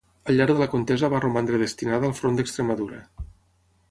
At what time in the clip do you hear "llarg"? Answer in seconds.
0.37-0.51